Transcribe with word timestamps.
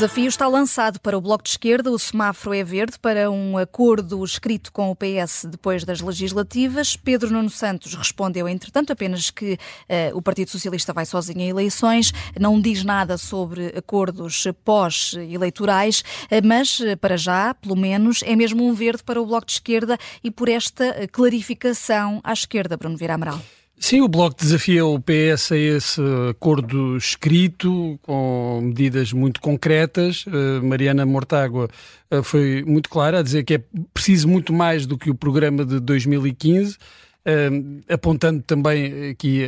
desafio 0.00 0.28
está 0.28 0.48
lançado 0.48 0.98
para 0.98 1.18
o 1.18 1.20
Bloco 1.20 1.44
de 1.44 1.50
Esquerda. 1.50 1.90
O 1.90 1.98
semáforo 1.98 2.56
é 2.56 2.64
verde 2.64 2.98
para 2.98 3.30
um 3.30 3.58
acordo 3.58 4.24
escrito 4.24 4.72
com 4.72 4.90
o 4.90 4.96
PS 4.96 5.44
depois 5.44 5.84
das 5.84 6.00
legislativas. 6.00 6.96
Pedro 6.96 7.30
Nuno 7.30 7.50
Santos 7.50 7.92
respondeu, 7.92 8.48
entretanto, 8.48 8.94
apenas 8.94 9.30
que 9.30 9.52
uh, 9.52 10.16
o 10.16 10.22
Partido 10.22 10.48
Socialista 10.48 10.94
vai 10.94 11.04
sozinho 11.04 11.40
a 11.40 11.44
eleições. 11.44 12.14
Não 12.40 12.58
diz 12.58 12.82
nada 12.82 13.18
sobre 13.18 13.74
acordos 13.76 14.44
pós-eleitorais, 14.64 16.00
uh, 16.00 16.04
mas, 16.42 16.80
uh, 16.80 16.96
para 16.96 17.18
já, 17.18 17.52
pelo 17.52 17.76
menos, 17.76 18.22
é 18.22 18.34
mesmo 18.34 18.66
um 18.66 18.72
verde 18.72 19.02
para 19.02 19.20
o 19.20 19.26
Bloco 19.26 19.48
de 19.48 19.52
Esquerda 19.52 19.98
e 20.24 20.30
por 20.30 20.48
esta 20.48 21.06
clarificação 21.12 22.22
à 22.24 22.32
esquerda, 22.32 22.74
Bruno 22.74 22.96
Vieira 22.96 23.16
Amaral. 23.16 23.38
Sim, 23.82 24.02
o 24.02 24.08
Bloco 24.08 24.36
desafia 24.38 24.84
o 24.84 25.00
PS 25.00 25.52
a 25.52 25.56
esse 25.56 26.00
acordo 26.28 26.98
escrito, 26.98 27.98
com 28.02 28.60
medidas 28.62 29.10
muito 29.10 29.40
concretas. 29.40 30.26
Uh, 30.26 30.62
Mariana 30.62 31.06
Mortágua 31.06 31.66
uh, 32.10 32.22
foi 32.22 32.62
muito 32.66 32.90
clara 32.90 33.20
a 33.20 33.22
dizer 33.22 33.42
que 33.42 33.54
é 33.54 33.62
preciso 33.94 34.28
muito 34.28 34.52
mais 34.52 34.84
do 34.84 34.98
que 34.98 35.10
o 35.10 35.14
programa 35.14 35.64
de 35.64 35.80
2015. 35.80 36.74
Uh, 36.74 36.78
eh, 37.24 37.94
apontando 37.94 38.42
também 38.42 39.10
aqui 39.10 39.46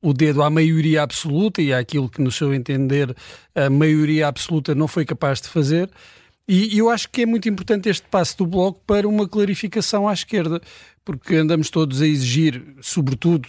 o 0.00 0.12
dedo 0.12 0.42
à 0.42 0.50
maioria 0.50 1.02
absoluta 1.02 1.62
e 1.62 1.72
àquilo 1.72 2.08
que, 2.08 2.20
no 2.20 2.30
seu 2.30 2.52
entender, 2.52 3.16
a 3.54 3.70
maioria 3.70 4.28
absoluta 4.28 4.74
não 4.74 4.86
foi 4.86 5.06
capaz 5.06 5.40
de 5.40 5.48
fazer. 5.48 5.90
E 6.46 6.76
eu 6.76 6.90
acho 6.90 7.08
que 7.08 7.22
é 7.22 7.26
muito 7.26 7.48
importante 7.48 7.88
este 7.88 8.06
passo 8.08 8.36
do 8.38 8.46
Bloco 8.46 8.80
para 8.86 9.08
uma 9.08 9.26
clarificação 9.26 10.06
à 10.06 10.12
esquerda, 10.12 10.60
porque 11.02 11.36
andamos 11.36 11.70
todos 11.70 12.02
a 12.02 12.06
exigir, 12.06 12.62
sobretudo, 12.82 13.48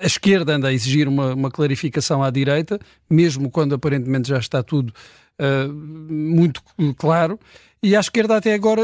a 0.00 0.06
esquerda 0.06 0.54
anda 0.54 0.68
a 0.68 0.72
exigir 0.72 1.06
uma, 1.06 1.34
uma 1.34 1.50
clarificação 1.50 2.22
à 2.22 2.30
direita, 2.30 2.80
mesmo 3.10 3.50
quando 3.50 3.74
aparentemente 3.74 4.28
já 4.28 4.38
está 4.38 4.62
tudo 4.62 4.92
uh, 5.38 5.72
muito 5.72 6.62
claro. 6.96 7.38
E 7.82 7.94
à 7.94 8.00
esquerda, 8.00 8.36
até 8.36 8.54
agora, 8.54 8.82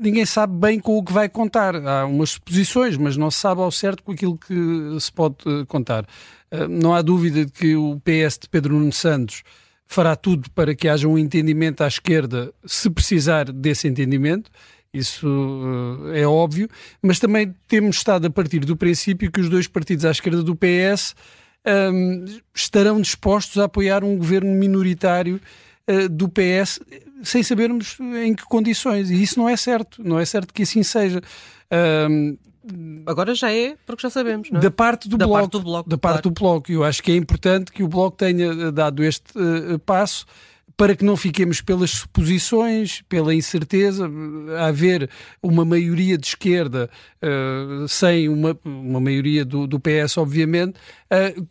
ninguém 0.00 0.24
sabe 0.24 0.56
bem 0.56 0.80
com 0.80 0.96
o 0.96 1.04
que 1.04 1.12
vai 1.12 1.28
contar. 1.28 1.76
Há 1.76 2.06
umas 2.06 2.30
suposições, 2.30 2.96
mas 2.96 3.16
não 3.16 3.30
se 3.30 3.38
sabe 3.38 3.60
ao 3.60 3.70
certo 3.70 4.02
com 4.02 4.10
aquilo 4.10 4.36
que 4.36 4.54
se 4.98 5.12
pode 5.12 5.36
uh, 5.46 5.66
contar. 5.66 6.04
Uh, 6.50 6.66
não 6.66 6.94
há 6.94 7.02
dúvida 7.02 7.44
de 7.44 7.52
que 7.52 7.76
o 7.76 8.00
PS 8.00 8.38
de 8.38 8.48
Pedro 8.48 8.74
Nuno 8.74 8.92
Santos 8.92 9.42
fará 9.88 10.14
tudo 10.14 10.50
para 10.50 10.74
que 10.74 10.86
haja 10.86 11.08
um 11.08 11.16
entendimento 11.16 11.82
à 11.82 11.88
esquerda, 11.88 12.52
se 12.64 12.90
precisar 12.90 13.50
desse 13.50 13.88
entendimento. 13.88 14.50
Isso 14.92 15.26
uh, 15.26 16.12
é 16.14 16.26
óbvio, 16.26 16.68
mas 17.02 17.18
também 17.18 17.54
temos 17.66 17.96
estado 17.96 18.26
a 18.26 18.30
partir 18.30 18.60
do 18.60 18.76
princípio 18.76 19.32
que 19.32 19.40
os 19.40 19.48
dois 19.48 19.66
partidos 19.66 20.04
à 20.04 20.10
esquerda 20.10 20.42
do 20.42 20.54
PS 20.54 21.14
um, 21.92 22.24
estarão 22.54 23.00
dispostos 23.00 23.58
a 23.58 23.64
apoiar 23.64 24.04
um 24.04 24.16
governo 24.16 24.50
minoritário 24.52 25.40
uh, 25.88 26.08
do 26.08 26.28
PS 26.28 26.80
sem 27.22 27.42
sabermos 27.42 27.98
em 28.00 28.34
que 28.34 28.44
condições. 28.44 29.10
E 29.10 29.22
isso 29.22 29.38
não 29.38 29.48
é 29.48 29.56
certo, 29.56 30.02
não 30.04 30.18
é 30.18 30.24
certo 30.24 30.52
que 30.52 30.62
assim 30.62 30.82
seja. 30.82 31.20
Um, 32.10 32.36
Agora 33.06 33.34
já 33.34 33.52
é, 33.52 33.76
porque 33.86 34.02
já 34.02 34.10
sabemos, 34.10 34.50
não 34.50 34.58
é? 34.58 34.62
Da 34.62 34.70
parte 34.70 35.08
do, 35.08 35.16
da 35.16 35.26
bloco, 35.26 35.40
parte 35.40 35.52
do 35.52 35.60
bloco. 35.60 35.88
Da 35.88 35.98
parte 35.98 36.22
claro. 36.22 36.30
do 36.30 36.40
bloco. 36.40 36.72
Eu 36.72 36.84
acho 36.84 37.02
que 37.02 37.12
é 37.12 37.16
importante 37.16 37.72
que 37.72 37.82
o 37.82 37.88
bloco 37.88 38.16
tenha 38.16 38.70
dado 38.70 39.02
este 39.02 39.32
uh, 39.36 39.78
passo 39.80 40.26
para 40.78 40.94
que 40.94 41.04
não 41.04 41.16
fiquemos 41.16 41.60
pelas 41.60 41.90
suposições, 41.90 43.02
pela 43.08 43.34
incerteza, 43.34 44.08
a 44.58 44.66
haver 44.66 45.10
uma 45.42 45.64
maioria 45.64 46.16
de 46.16 46.28
esquerda 46.28 46.88
uh, 47.20 47.88
sem 47.88 48.28
uma, 48.28 48.56
uma 48.64 49.00
maioria 49.00 49.44
do, 49.44 49.66
do 49.66 49.80
PS, 49.80 50.16
obviamente, 50.18 50.78
uh, 51.10 51.48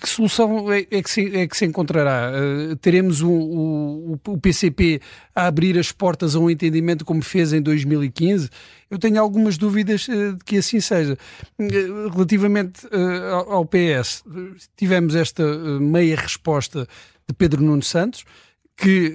que 0.00 0.08
solução 0.08 0.70
é, 0.72 0.80
é, 0.90 1.02
que, 1.02 1.10
se, 1.10 1.36
é 1.36 1.46
que 1.46 1.56
se 1.56 1.64
encontrará? 1.64 2.32
Uh, 2.32 2.76
teremos 2.76 3.22
o, 3.22 3.30
o, 3.30 4.20
o, 4.26 4.38
PCP 4.38 5.00
a 5.34 5.46
abrir 5.46 5.78
as 5.78 5.92
portas 5.92 6.34
a 6.34 6.40
um 6.40 6.50
entendimento 6.50 7.04
como 7.04 7.22
fez 7.22 7.52
em 7.52 7.62
2015? 7.62 8.50
Eu 8.90 8.98
tenho 8.98 9.20
algumas 9.20 9.56
dúvidas 9.56 10.08
uh, 10.08 10.36
de 10.36 10.44
que 10.44 10.56
assim 10.56 10.80
seja. 10.80 11.16
Uh, 11.58 12.08
relativamente 12.12 12.86
ao, 13.30 13.52
ao, 13.52 13.64
PS, 13.64 14.24
tivemos 14.76 15.14
esta 15.14 15.44
meia 15.78 16.16
resposta 16.16 16.86
de 17.28 17.34
Pedro 17.34 17.62
Nuno 17.62 17.82
Santos, 17.82 18.24
que 18.76 19.14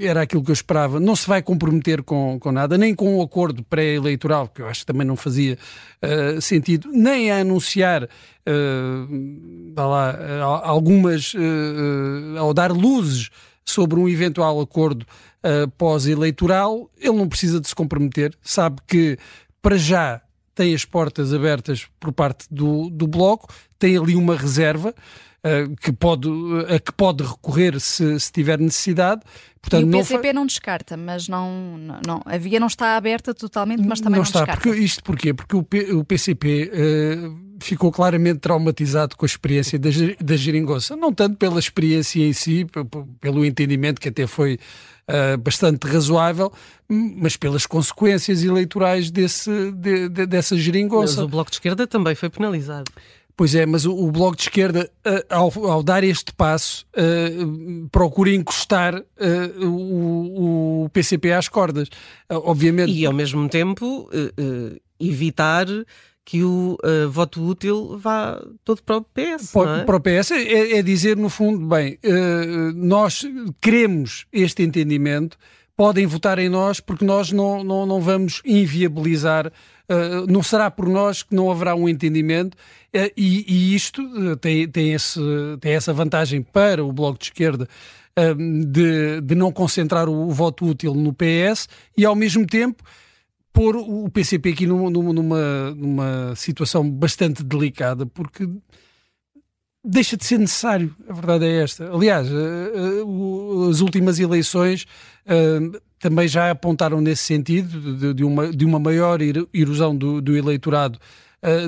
era 0.00 0.22
aquilo 0.22 0.42
que 0.42 0.50
eu 0.50 0.54
esperava, 0.54 1.00
não 1.00 1.14
se 1.16 1.26
vai 1.26 1.42
comprometer 1.42 2.02
com, 2.02 2.38
com 2.38 2.52
nada, 2.52 2.76
nem 2.76 2.94
com 2.94 3.16
o 3.16 3.18
um 3.18 3.22
acordo 3.22 3.62
pré-eleitoral, 3.64 4.48
que 4.48 4.62
eu 4.62 4.66
acho 4.66 4.80
que 4.80 4.86
também 4.86 5.06
não 5.06 5.16
fazia 5.16 5.58
uh, 6.02 6.40
sentido, 6.40 6.90
nem 6.92 7.30
a 7.30 7.38
anunciar 7.38 8.04
uh, 8.04 9.74
lá, 9.76 10.40
algumas, 10.62 11.34
uh, 11.34 12.38
ao 12.38 12.52
dar 12.52 12.72
luzes 12.72 13.30
sobre 13.64 13.98
um 13.98 14.08
eventual 14.08 14.60
acordo 14.60 15.06
pós-eleitoral, 15.78 16.90
ele 16.98 17.16
não 17.16 17.28
precisa 17.28 17.60
de 17.60 17.68
se 17.68 17.74
comprometer, 17.74 18.34
sabe 18.42 18.80
que 18.84 19.16
para 19.62 19.76
já 19.76 20.20
tem 20.56 20.74
as 20.74 20.84
portas 20.84 21.32
abertas 21.32 21.86
por 22.00 22.12
parte 22.12 22.46
do, 22.50 22.90
do 22.90 23.06
Bloco, 23.06 23.46
tem 23.78 23.96
ali 23.96 24.16
uma 24.16 24.34
reserva, 24.34 24.92
que 25.80 25.92
pode, 25.92 26.28
a 26.68 26.80
que 26.80 26.92
pode 26.92 27.22
recorrer 27.22 27.78
se, 27.78 28.18
se 28.18 28.32
tiver 28.32 28.58
necessidade. 28.58 29.22
Portanto, 29.60 29.84
e 29.84 29.88
o 29.88 29.90
PCP 29.92 30.32
não, 30.32 30.40
não 30.40 30.46
descarta, 30.46 30.96
mas 30.96 31.28
não, 31.28 31.78
não, 31.78 32.00
não, 32.06 32.22
a 32.24 32.38
via 32.38 32.58
não 32.58 32.66
está 32.66 32.96
aberta 32.96 33.34
totalmente, 33.34 33.86
mas 33.86 34.00
também 34.00 34.12
não, 34.12 34.18
não 34.18 34.22
está. 34.24 34.40
descarta. 34.40 34.62
Porque, 34.62 34.80
isto 34.80 35.02
porquê? 35.04 35.34
Porque 35.34 35.56
o, 35.56 35.62
P, 35.62 35.92
o 35.92 36.04
PCP 36.04 36.70
uh, 36.72 37.45
ficou 37.60 37.90
claramente 37.90 38.38
traumatizado 38.40 39.16
com 39.16 39.24
a 39.24 39.26
experiência 39.26 39.78
da, 39.78 39.88
da 40.20 40.36
geringonça. 40.36 40.96
Não 40.96 41.12
tanto 41.12 41.36
pela 41.36 41.58
experiência 41.58 42.22
em 42.22 42.32
si, 42.32 42.66
pelo 43.20 43.44
entendimento 43.44 44.00
que 44.00 44.08
até 44.08 44.26
foi 44.26 44.58
uh, 45.08 45.38
bastante 45.38 45.86
razoável, 45.86 46.52
mas 46.88 47.36
pelas 47.36 47.66
consequências 47.66 48.42
eleitorais 48.42 49.10
desse, 49.10 49.72
de, 49.72 50.08
de, 50.08 50.26
dessa 50.26 50.56
geringonça. 50.56 51.16
Mas 51.16 51.24
o 51.24 51.28
Bloco 51.28 51.50
de 51.50 51.56
Esquerda 51.56 51.86
também 51.86 52.14
foi 52.14 52.28
penalizado. 52.28 52.90
Pois 53.36 53.54
é, 53.54 53.66
mas 53.66 53.84
o, 53.84 53.94
o 53.94 54.10
Bloco 54.10 54.36
de 54.36 54.44
Esquerda, 54.44 54.90
uh, 55.06 55.34
ao, 55.34 55.70
ao, 55.70 55.82
dar 55.82 56.02
este 56.02 56.32
passo, 56.32 56.86
uh, 56.96 57.88
procura 57.90 58.30
encostar 58.30 58.96
uh, 58.96 59.66
o, 59.66 60.84
o, 60.84 60.88
PCP 60.88 61.32
às 61.32 61.46
cordas. 61.46 61.88
obviamente. 62.30 62.92
E, 62.92 63.04
ao 63.04 63.12
mesmo 63.12 63.46
tempo, 63.48 64.08
evitar 64.98 65.66
que 66.26 66.42
o 66.42 66.76
voto 67.08 67.40
útil 67.40 67.96
vá 67.98 68.42
todo 68.64 68.82
para 68.82 68.96
o 68.96 69.02
PS. 69.02 69.52
Para, 69.52 69.78
é? 69.78 69.84
para 69.84 69.96
o 69.96 70.00
PS 70.00 70.32
é, 70.32 70.78
é, 70.78 70.82
dizer, 70.82 71.16
no 71.16 71.30
fundo, 71.30 71.64
bem, 71.66 71.98
nós 72.74 73.24
queremos 73.60 74.26
este 74.32 74.64
entendimento, 74.64 75.38
podem 75.76 76.04
votar 76.04 76.40
em 76.40 76.48
nós 76.48 76.80
porque 76.80 77.04
nós 77.04 77.30
não, 77.30 77.62
não, 77.62 77.86
não 77.86 78.00
vamos 78.00 78.42
inviabilizar 78.44 79.52
Uh, 79.88 80.26
não 80.28 80.42
será 80.42 80.68
por 80.68 80.88
nós 80.88 81.22
que 81.22 81.32
não 81.32 81.48
haverá 81.48 81.76
um 81.76 81.88
entendimento 81.88 82.56
uh, 82.56 83.12
e, 83.16 83.44
e, 83.46 83.72
isto 83.72 84.02
uh, 84.02 84.36
tem, 84.36 84.68
tem, 84.68 84.92
esse, 84.92 85.20
tem 85.60 85.74
essa 85.74 85.92
vantagem 85.92 86.42
para 86.42 86.84
o 86.84 86.92
Bloco 86.92 87.20
de 87.20 87.26
Esquerda 87.26 87.68
de, 88.66 89.20
de 89.20 89.34
não 89.34 89.52
concentrar 89.52 90.08
o, 90.08 90.28
o, 90.28 90.32
voto 90.32 90.64
útil 90.64 90.94
no 90.94 91.12
PS 91.12 91.68
e 91.96 92.04
ao 92.04 92.16
mesmo 92.16 92.46
tempo 92.46 92.82
pôr 93.56 93.74
o 93.74 94.06
PCP 94.10 94.50
aqui 94.50 94.66
numa, 94.66 94.90
numa, 94.90 95.70
numa 95.70 96.36
situação 96.36 96.88
bastante 96.88 97.42
delicada 97.42 98.04
porque 98.04 98.46
deixa 99.82 100.14
de 100.14 100.26
ser 100.26 100.38
necessário, 100.38 100.94
a 101.08 101.14
verdade 101.14 101.46
é 101.46 101.62
esta. 101.62 101.90
Aliás, 101.90 102.28
as 103.70 103.80
últimas 103.80 104.20
eleições 104.20 104.86
também 105.98 106.28
já 106.28 106.50
apontaram 106.50 107.00
nesse 107.00 107.22
sentido, 107.22 108.12
de, 108.12 108.22
uma, 108.22 108.52
de 108.52 108.66
uma 108.66 108.78
maior 108.78 109.20
erosão 109.54 109.96
do, 109.96 110.20
do 110.20 110.36
eleitorado 110.36 110.98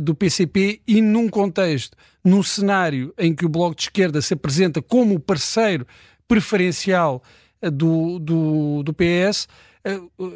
do 0.03 0.15
PCP 0.15 0.83
e 0.87 1.01
num 1.01 1.27
contexto, 1.31 1.97
num 2.23 2.43
cenário 2.43 3.15
em 3.17 3.35
que 3.35 3.47
o 3.47 3.49
Bloco 3.49 3.77
de 3.77 3.83
Esquerda 3.85 4.21
se 4.21 4.35
apresenta 4.35 4.83
como 4.83 5.19
parceiro 5.19 5.87
preferencial 6.27 7.23
do, 7.63 8.19
do, 8.19 8.83
do 8.83 8.93
PS, 8.93 9.49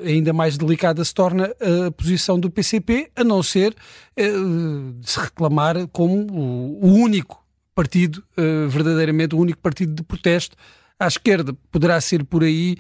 ainda 0.04 0.32
mais 0.32 0.56
delicada 0.56 1.04
se 1.04 1.12
torna 1.14 1.54
a 1.87 1.90
posição 1.90 2.38
do 2.38 2.50
PCP, 2.50 3.10
a 3.16 3.25
não 3.25 3.43
ser 3.43 3.75
de 4.16 5.10
se 5.10 5.19
reclamar 5.20 5.87
como 5.88 6.26
o, 6.32 6.93
único 6.93 7.44
partido, 7.75 8.22
verdadeiramente 8.69 9.34
o 9.34 9.38
único 9.38 9.58
partido 9.60 9.94
de 9.94 10.02
protesto 10.02 10.56
à 10.99 11.06
esquerda. 11.06 11.54
Poderá 11.70 12.00
ser 12.00 12.25
por 12.25 12.44
aí, 12.44 12.76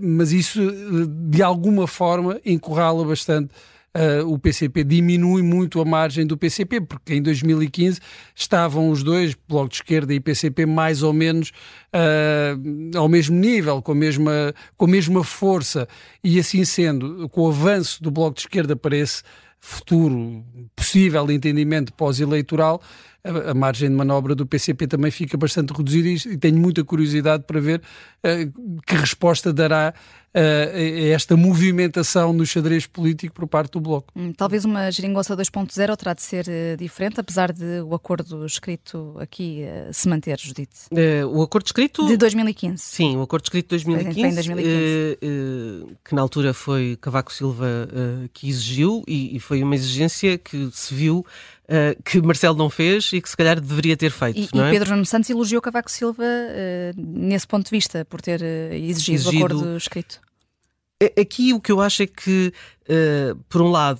mas 0.00 0.32
isso 0.32 0.60
de 1.06 1.42
alguma 1.42 1.86
forma 1.86 2.40
encurrala 2.44 3.04
bastante 3.04 3.50
uh, 3.96 4.26
o 4.30 4.38
PCP, 4.38 4.84
diminui 4.84 5.42
muito 5.42 5.80
a 5.80 5.84
margem 5.84 6.26
do 6.26 6.36
PCP, 6.36 6.80
porque 6.80 7.14
em 7.14 7.22
2015 7.22 8.00
estavam 8.34 8.90
os 8.90 9.02
dois, 9.02 9.36
Bloco 9.48 9.68
de 9.68 9.76
Esquerda 9.76 10.14
e 10.14 10.20
PCP, 10.20 10.66
mais 10.66 11.02
ou 11.02 11.12
menos 11.12 11.52
ao 12.96 13.06
mesmo 13.06 13.38
nível, 13.38 13.82
com 13.82 13.92
a, 13.92 13.94
mesma, 13.94 14.54
com 14.78 14.86
a 14.86 14.88
mesma 14.88 15.22
força, 15.22 15.86
e 16.24 16.38
assim 16.38 16.64
sendo, 16.64 17.28
com 17.28 17.42
o 17.42 17.48
avanço 17.48 18.02
do 18.02 18.10
Bloco 18.10 18.36
de 18.36 18.40
Esquerda 18.40 18.74
para 18.74 18.96
esse 18.96 19.22
futuro 19.60 20.44
possível 20.74 21.30
entendimento 21.30 21.92
pós-eleitoral, 21.92 22.82
a, 23.24 23.50
a, 23.50 23.54
margem 23.54 23.88
de 23.88 23.94
manobra 23.94 24.34
do 24.34 24.44
PCP 24.44 24.86
também 24.86 25.10
fica 25.10 25.36
bastante 25.36 25.72
reduzida 25.72 26.08
e, 26.08 26.34
e 26.34 26.36
tenho 26.36 26.58
muita 26.58 26.82
curiosidade 26.84 27.44
para 27.44 27.60
ver 27.60 27.80
uh, 27.80 28.80
que 28.84 28.96
resposta 28.96 29.52
dará 29.52 29.94
uh, 30.34 31.12
esta 31.12 31.36
movimentação 31.36 32.32
no 32.32 32.44
xadrez 32.44 32.86
político 32.86 33.34
por 33.34 33.46
parte 33.46 33.72
do 33.72 33.80
Bloco. 33.80 34.12
Hum, 34.16 34.32
talvez 34.32 34.64
uma 34.64 34.90
geringonça 34.90 35.36
2.0 35.36 35.96
terá 35.96 36.14
de 36.14 36.22
ser 36.22 36.46
uh, 36.48 36.76
diferente, 36.76 37.20
apesar 37.20 37.52
de 37.52 37.80
o 37.82 37.94
acordo 37.94 38.44
escrito 38.44 39.16
aqui 39.20 39.64
se 39.92 40.08
manter, 40.08 40.38
Judite. 40.40 40.88
o 41.32 41.42
acordo 41.42 41.66
escrito... 41.66 42.06
De 42.06 42.16
2015. 42.16 42.82
Sim, 42.82 43.16
o 43.16 43.22
acordo 43.22 43.44
escrito 43.44 43.76
de 43.76 43.84
2015, 43.84 44.34
2015. 44.34 45.18
que 46.04 46.14
na 46.14 46.22
altura 46.22 46.52
foi 46.52 46.98
Cavaco 47.00 47.32
Silva 47.32 47.88
que 48.32 48.48
exigiu 48.48 49.04
e, 49.06 49.36
e, 49.36 49.40
foi 49.40 49.62
uma 49.62 49.74
exigência 49.74 50.36
que 50.36 50.70
se 50.72 50.92
viu 50.94 51.24
Uh, 51.72 52.02
que 52.02 52.20
Marcelo 52.20 52.54
não 52.54 52.68
fez 52.68 53.14
e 53.14 53.20
que 53.22 53.30
se 53.30 53.34
calhar 53.34 53.58
deveria 53.58 53.96
ter 53.96 54.10
feito. 54.10 54.40
E, 54.40 54.48
não 54.54 54.66
é? 54.66 54.68
e 54.68 54.72
Pedro 54.72 54.90
Nuno 54.90 55.06
Santos 55.06 55.30
elogiou 55.30 55.62
Cavaco 55.62 55.90
Silva 55.90 56.22
uh, 56.22 56.92
nesse 56.94 57.46
ponto 57.46 57.64
de 57.64 57.70
vista, 57.70 58.04
por 58.04 58.20
ter 58.20 58.42
uh, 58.42 58.74
exigido, 58.74 59.14
exigido 59.14 59.42
o 59.42 59.46
acordo 59.46 59.76
escrito. 59.78 60.20
Aqui 61.18 61.54
o 61.54 61.60
que 61.62 61.72
eu 61.72 61.80
acho 61.80 62.02
é 62.02 62.06
que, 62.06 62.52
por 63.48 63.60
um 63.60 63.72
lado, 63.72 63.98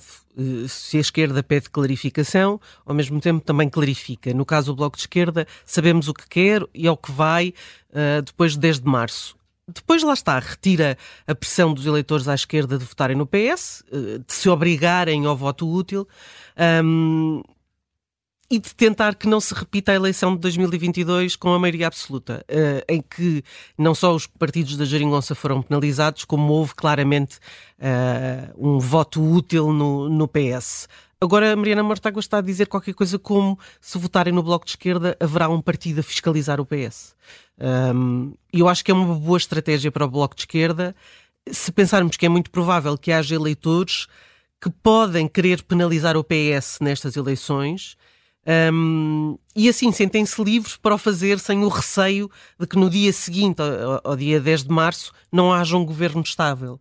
se 0.69 0.95
a 0.95 1.01
esquerda 1.01 1.43
pede 1.43 1.69
clarificação, 1.69 2.61
ao 2.85 2.95
mesmo 2.95 3.19
tempo 3.19 3.43
também 3.43 3.67
clarifica. 3.67 4.33
No 4.33 4.45
caso 4.45 4.71
do 4.71 4.77
Bloco 4.77 4.95
de 4.95 5.01
Esquerda, 5.01 5.45
sabemos 5.65 6.07
o 6.07 6.13
que 6.13 6.25
quer 6.29 6.65
e 6.73 6.87
ao 6.87 6.95
que 6.95 7.11
vai 7.11 7.53
depois 8.23 8.53
de 8.53 8.59
10 8.59 8.79
de 8.79 8.85
março. 8.85 9.35
Depois, 9.67 10.01
lá 10.01 10.13
está, 10.13 10.39
retira 10.39 10.97
a 11.27 11.35
pressão 11.35 11.73
dos 11.73 11.85
eleitores 11.85 12.29
à 12.29 12.35
esquerda 12.35 12.77
de 12.77 12.85
votarem 12.85 13.17
no 13.17 13.27
PS, 13.27 13.83
de 14.25 14.33
se 14.33 14.47
obrigarem 14.47 15.25
ao 15.25 15.35
voto 15.35 15.69
útil. 15.69 16.07
Um, 16.85 17.41
e 18.53 18.59
de 18.59 18.75
tentar 18.75 19.15
que 19.15 19.27
não 19.27 19.41
se 19.41 19.51
repita 19.51 19.91
a 19.91 19.95
eleição 19.95 20.35
de 20.35 20.41
2022 20.41 21.35
com 21.35 21.51
a 21.55 21.57
maioria 21.57 21.87
absoluta, 21.87 22.45
uh, 22.47 22.85
em 22.87 23.01
que 23.01 23.43
não 23.75 23.95
só 23.95 24.13
os 24.13 24.27
partidos 24.27 24.77
da 24.77 24.85
Jeringonça 24.85 25.33
foram 25.33 25.59
penalizados, 25.63 26.23
como 26.23 26.53
houve 26.53 26.75
claramente 26.75 27.37
uh, 27.79 28.53
um 28.55 28.77
voto 28.77 29.23
útil 29.23 29.73
no, 29.73 30.07
no 30.07 30.27
PS. 30.27 30.87
Agora, 31.19 31.51
a 31.51 31.55
Mariana 31.55 31.81
Mortágua 31.81 32.19
está 32.19 32.37
a 32.37 32.41
dizer 32.41 32.67
qualquer 32.67 32.93
coisa 32.93 33.17
como 33.17 33.57
se 33.81 33.97
votarem 33.97 34.31
no 34.31 34.43
Bloco 34.43 34.65
de 34.65 34.73
Esquerda 34.73 35.17
haverá 35.19 35.49
um 35.49 35.59
partido 35.59 36.01
a 36.01 36.03
fiscalizar 36.03 36.61
o 36.61 36.65
PS. 36.65 37.15
Um, 37.95 38.35
eu 38.51 38.67
acho 38.69 38.85
que 38.85 38.91
é 38.91 38.93
uma 38.93 39.15
boa 39.15 39.37
estratégia 39.39 39.91
para 39.91 40.05
o 40.05 40.09
Bloco 40.09 40.35
de 40.35 40.43
Esquerda 40.43 40.95
se 41.49 41.71
pensarmos 41.71 42.17
que 42.17 42.25
é 42.27 42.29
muito 42.29 42.51
provável 42.51 42.95
que 42.99 43.11
haja 43.11 43.33
eleitores 43.33 44.05
que 44.61 44.69
podem 44.69 45.27
querer 45.27 45.63
penalizar 45.63 46.15
o 46.15 46.23
PS 46.23 46.77
nestas 46.81 47.15
eleições 47.15 47.97
um, 48.45 49.37
e 49.55 49.69
assim 49.69 49.91
sentem-se 49.91 50.43
livres 50.43 50.75
para 50.75 50.95
o 50.95 50.97
fazer 50.97 51.39
sem 51.39 51.63
o 51.63 51.69
receio 51.69 52.29
de 52.59 52.67
que 52.67 52.77
no 52.77 52.89
dia 52.89 53.13
seguinte, 53.13 53.61
ao, 53.61 54.11
ao 54.11 54.15
dia 54.15 54.39
10 54.39 54.65
de 54.65 54.69
março, 54.69 55.13
não 55.31 55.53
haja 55.53 55.77
um 55.77 55.85
governo 55.85 56.21
estável. 56.21 56.79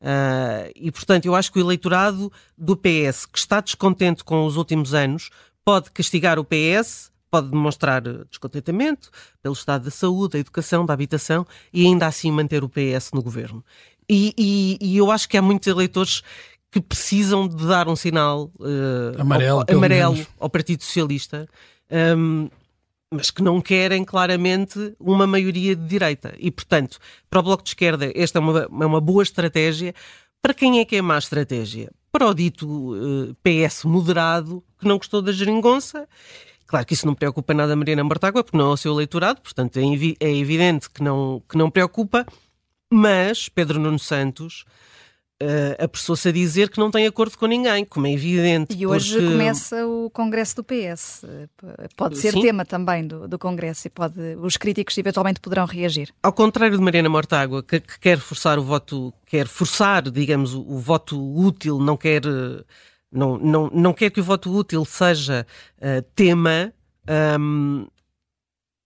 Uh, 0.00 0.70
e 0.74 0.90
portanto, 0.90 1.26
eu 1.26 1.34
acho 1.34 1.52
que 1.52 1.58
o 1.58 1.62
eleitorado 1.62 2.30
do 2.58 2.76
PS 2.76 3.26
que 3.26 3.38
está 3.38 3.60
descontente 3.60 4.24
com 4.24 4.44
os 4.46 4.56
últimos 4.56 4.94
anos 4.94 5.30
pode 5.64 5.90
castigar 5.90 6.38
o 6.38 6.44
PS, 6.44 7.12
pode 7.30 7.48
demonstrar 7.48 8.02
descontentamento 8.28 9.10
pelo 9.40 9.54
estado 9.54 9.84
da 9.84 9.90
saúde, 9.90 10.32
da 10.32 10.38
educação, 10.40 10.84
da 10.84 10.92
habitação 10.92 11.46
e 11.72 11.86
ainda 11.86 12.06
assim 12.06 12.30
manter 12.30 12.62
o 12.64 12.68
PS 12.68 13.12
no 13.12 13.22
governo. 13.22 13.64
E, 14.08 14.34
e, 14.36 14.78
e 14.80 14.96
eu 14.96 15.10
acho 15.10 15.28
que 15.28 15.36
há 15.36 15.42
muitos 15.42 15.66
eleitores 15.68 16.22
que 16.72 16.80
precisam 16.80 17.46
de 17.46 17.66
dar 17.66 17.86
um 17.86 17.94
sinal 17.94 18.50
uh, 18.58 19.20
amarelo, 19.20 19.60
ao, 19.68 19.76
amarelo 19.76 20.26
ao, 20.40 20.48
Partido 20.48 20.82
Socialista, 20.82 21.46
um, 22.16 22.48
mas 23.10 23.30
que 23.30 23.42
não 23.42 23.60
querem 23.60 24.02
claramente 24.02 24.96
uma 24.98 25.26
maioria 25.26 25.76
de 25.76 25.86
direita. 25.86 26.34
E, 26.38 26.50
portanto, 26.50 26.98
para 27.28 27.40
o 27.40 27.42
Bloco 27.42 27.62
de 27.62 27.68
Esquerda, 27.68 28.10
esta 28.14 28.38
é 28.38 28.40
uma, 28.40 28.60
é 28.60 28.86
uma 28.86 29.02
boa 29.02 29.22
estratégia. 29.22 29.94
Para 30.40 30.54
quem 30.54 30.80
é 30.80 30.84
que 30.86 30.96
é 30.96 31.02
má 31.02 31.18
estratégia? 31.18 31.92
Para 32.10 32.26
o 32.26 32.32
dito 32.32 32.66
uh, 32.66 33.36
PS 33.42 33.84
moderado, 33.84 34.64
que 34.78 34.88
não 34.88 34.96
gostou 34.96 35.20
da 35.20 35.30
geringonça. 35.30 36.08
Claro 36.66 36.86
que 36.86 36.94
isso 36.94 37.04
não 37.04 37.14
preocupa 37.14 37.52
nada 37.52 37.74
a 37.74 37.76
Mariana 37.76 38.02
Mortágua, 38.02 38.42
porque 38.42 38.56
não 38.56 38.70
é 38.70 38.72
o 38.72 38.76
seu 38.78 38.94
eleitorado, 38.94 39.42
portanto 39.42 39.76
é, 39.76 39.82
é 40.20 40.34
evidente 40.34 40.88
que 40.88 41.02
não, 41.02 41.42
que 41.46 41.58
não 41.58 41.70
preocupa, 41.70 42.24
mas 42.90 43.46
Pedro 43.50 43.78
Nuno 43.78 43.98
Santos 43.98 44.64
uh, 45.42 45.84
apressou-se 45.84 46.28
a 46.28 46.32
dizer 46.32 46.70
que 46.70 46.78
não 46.78 46.90
tem 46.90 47.06
acordo 47.06 47.36
com 47.36 47.46
ninguém, 47.46 47.84
como 47.84 48.06
é 48.06 48.12
evidente. 48.12 48.76
E 48.76 48.86
hoje 48.86 49.14
porque... 49.14 49.28
começa 49.28 49.86
o 49.86 50.10
Congresso 50.10 50.56
do 50.56 50.64
PS. 50.64 51.24
Pode 51.96 52.18
ser 52.18 52.32
Sim. 52.32 52.42
tema 52.42 52.64
também 52.64 53.06
do, 53.06 53.26
do 53.26 53.38
Congresso 53.38 53.86
e 53.86 53.90
pode, 53.90 54.18
os 54.40 54.56
críticos 54.56 54.96
eventualmente 54.96 55.40
poderão 55.40 55.66
reagir. 55.66 56.10
Ao 56.22 56.32
contrário 56.32 56.76
de 56.76 56.82
Mariana 56.82 57.08
Mortágua, 57.08 57.62
que, 57.62 57.80
que 57.80 57.98
quer 57.98 58.18
forçar 58.18 58.58
o 58.58 58.62
voto, 58.62 59.12
quer 59.26 59.46
forçar, 59.46 60.10
digamos, 60.10 60.54
o, 60.54 60.60
o 60.60 60.78
voto 60.78 61.20
útil, 61.36 61.78
não 61.78 61.96
quer, 61.96 62.22
não, 63.10 63.38
não, 63.38 63.70
não 63.72 63.92
quer 63.92 64.10
que 64.10 64.20
o 64.20 64.24
voto 64.24 64.54
útil 64.54 64.84
seja 64.84 65.46
uh, 65.78 66.02
tema. 66.14 66.72
Um, 67.38 67.86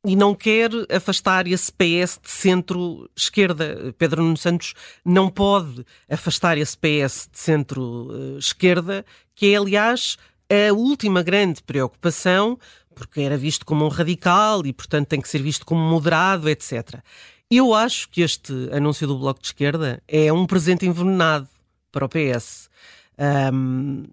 e 0.06 0.14
não 0.14 0.36
quer 0.36 0.70
afastar 0.88 1.48
esse 1.48 1.72
PS 1.72 2.20
de 2.22 2.30
centro-esquerda. 2.30 3.92
Pedro 3.98 4.22
Nuno 4.22 4.36
Santos 4.36 4.72
não 5.04 5.28
pode 5.28 5.84
afastar 6.08 6.56
esse 6.56 6.78
PS 6.78 7.28
de 7.30 7.38
centro-esquerda, 7.38 9.04
que 9.34 9.52
é, 9.52 9.56
aliás, 9.56 10.16
a 10.48 10.72
última 10.72 11.24
grande 11.24 11.60
preocupação, 11.60 12.56
porque 12.94 13.20
era 13.20 13.36
visto 13.36 13.66
como 13.66 13.84
um 13.84 13.88
radical 13.88 14.64
e, 14.64 14.72
portanto, 14.72 15.08
tem 15.08 15.20
que 15.20 15.28
ser 15.28 15.42
visto 15.42 15.66
como 15.66 15.80
moderado, 15.80 16.48
etc. 16.48 17.00
Eu 17.50 17.74
acho 17.74 18.08
que 18.08 18.22
este 18.22 18.52
anúncio 18.72 19.08
do 19.08 19.18
Bloco 19.18 19.40
de 19.40 19.48
Esquerda 19.48 20.00
é 20.06 20.32
um 20.32 20.46
presente 20.46 20.86
envenenado 20.86 21.48
para 21.90 22.06
o 22.06 22.08
PS. 22.08 22.70
Um, 23.52 24.04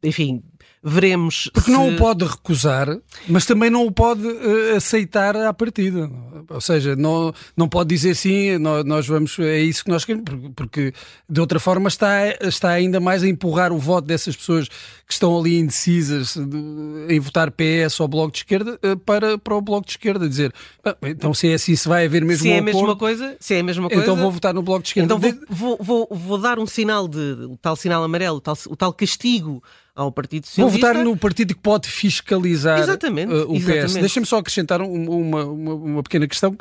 enfim, 0.00 0.44
veremos. 0.84 1.50
Porque 1.52 1.70
se... 1.70 1.76
não 1.76 1.88
o 1.88 1.96
pode 1.96 2.24
recusar, 2.26 2.98
mas 3.26 3.46
também 3.46 3.70
não 3.70 3.86
o 3.86 3.90
pode 3.90 4.26
uh, 4.26 4.76
aceitar 4.76 5.34
à 5.34 5.52
partida. 5.52 6.10
Ou 6.50 6.60
seja, 6.60 6.94
não, 6.94 7.32
não 7.56 7.66
pode 7.66 7.88
dizer 7.88 8.14
sim, 8.14 8.58
nós, 8.58 8.84
nós 8.84 9.06
vamos, 9.06 9.38
é 9.38 9.60
isso 9.60 9.82
que 9.82 9.90
nós 9.90 10.04
queremos, 10.04 10.24
porque, 10.28 10.50
porque, 10.54 10.92
de 11.28 11.40
outra 11.40 11.58
forma 11.58 11.88
está, 11.88 12.28
está 12.42 12.70
ainda 12.70 13.00
mais 13.00 13.22
a 13.22 13.28
empurrar 13.28 13.72
o 13.72 13.78
voto 13.78 14.06
dessas 14.06 14.36
pessoas 14.36 14.68
que 14.68 15.12
estão 15.12 15.38
ali 15.38 15.58
indecisas 15.58 16.36
de, 16.36 17.14
em 17.14 17.18
votar 17.18 17.50
PS 17.50 17.98
ou 18.00 18.08
Bloco 18.08 18.32
de 18.32 18.38
Esquerda 18.38 18.78
uh, 18.84 18.96
para, 18.98 19.38
para 19.38 19.54
o 19.54 19.62
Bloco 19.62 19.86
de 19.86 19.92
Esquerda, 19.92 20.28
dizer 20.28 20.52
ah, 20.84 20.96
então 21.02 21.32
se 21.32 21.48
é 21.48 21.54
assim, 21.54 21.74
se 21.74 21.88
vai 21.88 22.04
haver 22.04 22.24
mesmo 22.24 22.42
se 22.42 22.50
um 22.50 22.54
é 22.54 22.58
a 22.58 22.62
mesma 22.62 22.96
coisa, 22.96 23.36
se 23.40 23.54
é 23.54 23.60
a 23.60 23.62
mesma 23.62 23.88
coisa, 23.88 24.02
então 24.02 24.16
vou 24.16 24.30
votar 24.30 24.52
no 24.52 24.62
Bloco 24.62 24.82
de 24.82 24.88
Esquerda. 24.88 25.14
Então 25.14 25.18
vou, 25.18 25.78
vou, 25.78 25.78
vou, 25.80 26.08
vou 26.10 26.38
dar 26.38 26.58
um 26.58 26.66
sinal 26.66 27.08
de, 27.08 27.18
o 27.18 27.56
tal 27.60 27.74
sinal 27.74 28.04
amarelo, 28.04 28.36
o 28.36 28.40
tal, 28.40 28.56
o 28.68 28.76
tal 28.76 28.92
castigo 28.92 29.62
ao 29.94 30.10
Partido 30.10 30.46
Vou 30.56 30.70
votar 30.70 30.94
no 30.96 31.16
partido 31.16 31.54
que 31.54 31.60
pode 31.60 31.88
fiscalizar 31.88 32.78
exatamente, 32.78 33.32
uh, 33.32 33.50
o 33.50 33.56
exatamente. 33.56 33.86
PS. 33.86 33.94
Deixa-me 33.94 34.26
só 34.26 34.38
acrescentar 34.38 34.80
uma, 34.82 35.44
uma, 35.44 35.74
uma 35.74 36.02
pequena 36.02 36.26
questão. 36.26 36.56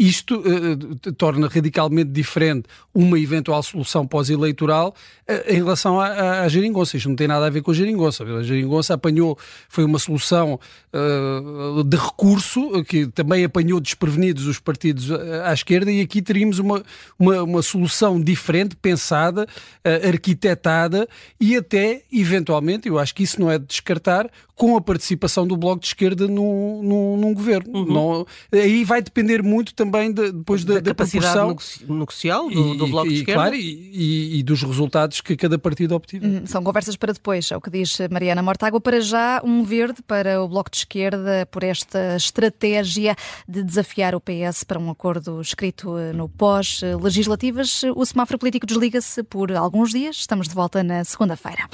Isto 0.00 0.36
uh, 0.40 1.12
torna 1.12 1.46
radicalmente 1.46 2.10
diferente 2.10 2.66
uma 2.94 3.20
eventual 3.20 3.62
solução 3.62 4.06
pós-eleitoral 4.06 4.94
uh, 5.28 5.52
em 5.52 5.56
relação 5.56 6.00
à, 6.00 6.40
à, 6.40 6.48
geringonça. 6.48 6.96
Isto 6.96 7.10
não 7.10 7.16
tem 7.16 7.28
nada 7.28 7.44
a 7.44 7.50
ver 7.50 7.60
com 7.60 7.70
a 7.70 7.74
geringonça. 7.74 8.24
A 8.24 8.42
geringonça 8.42 8.94
apanhou, 8.94 9.38
foi 9.68 9.84
uma 9.84 9.98
solução 9.98 10.58
uh, 10.94 11.84
de 11.84 11.98
recurso 11.98 12.82
que 12.84 13.08
também 13.08 13.44
apanhou 13.44 13.78
desprevenidos 13.78 14.46
os 14.46 14.58
partidos 14.58 15.12
à 15.44 15.52
esquerda 15.52 15.92
e 15.92 16.00
aqui 16.00 16.22
teríamos 16.22 16.58
uma, 16.58 16.82
uma, 17.18 17.42
uma 17.42 17.62
solução 17.62 18.18
diferente, 18.18 18.74
pensada, 18.76 19.46
arquitetada 19.84 21.06
e 21.38 21.56
até, 21.56 22.04
eventualmente, 22.10 22.88
eu 22.88 22.98
acho 22.98 23.14
que 23.14 23.22
isso 23.22 23.38
não 23.38 23.50
é 23.50 23.58
de 23.58 23.66
descartar, 23.66 24.30
com 24.56 24.76
a 24.76 24.80
participação 24.80 25.46
do 25.46 25.56
Bloco 25.56 25.80
de 25.80 25.86
Esquerda 25.86 26.28
num, 26.28 26.82
num, 26.82 27.16
num 27.16 27.34
governo. 27.34 27.78
Uhum. 27.78 27.86
Não, 27.86 28.26
aí 28.52 28.84
vai 28.84 29.00
depender 29.00 29.42
muito 29.42 29.72
também 29.74 29.89
de, 29.90 30.32
depois 30.32 30.64
da, 30.64 30.74
da, 30.74 30.80
da 30.80 30.90
capacidade 30.90 31.56
negocial 31.88 32.48
do, 32.48 32.74
e, 32.74 32.76
do 32.76 32.86
Bloco 32.86 33.06
e, 33.06 33.10
de 33.10 33.18
Esquerda. 33.20 33.40
Claro, 33.40 33.56
e, 33.56 34.38
e, 34.38 34.42
dos 34.42 34.62
resultados 34.62 35.20
que 35.20 35.36
cada 35.36 35.58
partido 35.58 35.94
obtiver. 35.94 36.28
Uhum. 36.28 36.46
São 36.46 36.62
conversas 36.62 36.96
para 36.96 37.12
depois, 37.12 37.50
é 37.50 37.56
o 37.56 37.60
que 37.60 37.70
diz 37.70 37.98
Mariana 38.10 38.42
Mortágua. 38.42 38.80
Para 38.80 39.00
já, 39.00 39.40
um 39.44 39.62
verde 39.62 40.02
para 40.02 40.42
o 40.42 40.48
Bloco 40.48 40.70
de 40.70 40.78
Esquerda 40.78 41.46
por 41.50 41.62
esta 41.62 42.16
estratégia 42.16 43.16
de 43.48 43.62
desafiar 43.62 44.14
o 44.14 44.20
PS 44.20 44.64
para 44.64 44.78
um 44.78 44.90
acordo 44.90 45.40
escrito 45.40 45.96
no 46.14 46.28
pós-legislativas. 46.28 47.82
O 47.94 48.04
semáforo 48.04 48.38
político 48.38 48.66
desliga-se 48.66 49.22
por 49.22 49.52
alguns 49.52 49.90
dias. 49.90 50.16
Estamos 50.16 50.48
de 50.48 50.54
volta 50.54 50.82
na 50.82 51.04
segunda-feira. 51.04 51.68